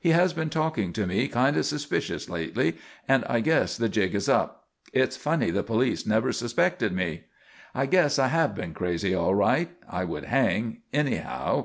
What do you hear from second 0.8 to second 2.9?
to me kind of suspicious lately